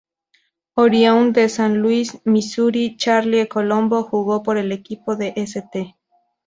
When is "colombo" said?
3.47-4.01